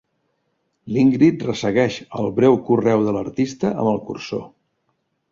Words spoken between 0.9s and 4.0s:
L'Ingrid ressegueix el breu correu de l'artista amb